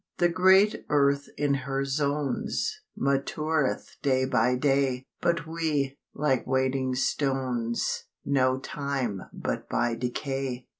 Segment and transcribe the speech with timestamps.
[0.17, 8.05] The great earth in her zones Matureth day by day; But we, like waiting stones,
[8.25, 10.65] Know time but by decay.